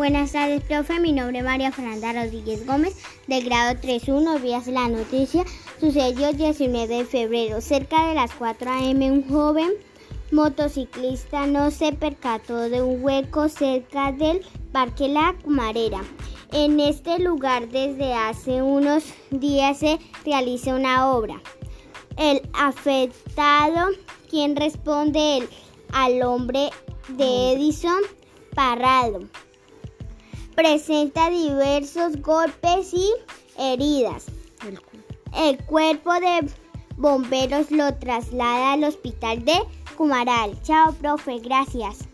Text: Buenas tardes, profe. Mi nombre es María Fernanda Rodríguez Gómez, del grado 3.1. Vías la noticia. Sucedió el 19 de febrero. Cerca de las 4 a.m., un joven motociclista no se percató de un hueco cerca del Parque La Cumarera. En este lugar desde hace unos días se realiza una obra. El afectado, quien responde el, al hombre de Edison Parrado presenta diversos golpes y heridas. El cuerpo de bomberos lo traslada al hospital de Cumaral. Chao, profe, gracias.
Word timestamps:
Buenas 0.00 0.32
tardes, 0.32 0.62
profe. 0.62 0.98
Mi 0.98 1.12
nombre 1.12 1.40
es 1.40 1.44
María 1.44 1.72
Fernanda 1.72 2.14
Rodríguez 2.14 2.64
Gómez, 2.64 2.96
del 3.26 3.44
grado 3.44 3.78
3.1. 3.78 4.40
Vías 4.40 4.66
la 4.66 4.88
noticia. 4.88 5.44
Sucedió 5.78 6.30
el 6.30 6.38
19 6.38 6.86
de 6.88 7.04
febrero. 7.04 7.60
Cerca 7.60 8.08
de 8.08 8.14
las 8.14 8.32
4 8.32 8.70
a.m., 8.70 9.10
un 9.12 9.28
joven 9.28 9.68
motociclista 10.32 11.46
no 11.46 11.70
se 11.70 11.92
percató 11.92 12.70
de 12.70 12.80
un 12.80 13.04
hueco 13.04 13.50
cerca 13.50 14.10
del 14.10 14.40
Parque 14.72 15.06
La 15.06 15.36
Cumarera. 15.44 16.00
En 16.50 16.80
este 16.80 17.18
lugar 17.18 17.68
desde 17.68 18.14
hace 18.14 18.62
unos 18.62 19.04
días 19.28 19.80
se 19.80 19.98
realiza 20.24 20.76
una 20.76 21.10
obra. 21.12 21.42
El 22.16 22.40
afectado, 22.54 23.90
quien 24.30 24.56
responde 24.56 25.36
el, 25.36 25.48
al 25.92 26.22
hombre 26.22 26.70
de 27.18 27.52
Edison 27.52 28.00
Parrado 28.54 29.28
presenta 30.60 31.30
diversos 31.30 32.20
golpes 32.20 32.92
y 32.92 33.10
heridas. 33.58 34.26
El 35.34 35.56
cuerpo 35.64 36.12
de 36.12 36.50
bomberos 36.98 37.70
lo 37.70 37.94
traslada 37.94 38.74
al 38.74 38.84
hospital 38.84 39.42
de 39.46 39.54
Cumaral. 39.96 40.60
Chao, 40.62 40.92
profe, 40.92 41.38
gracias. 41.38 42.09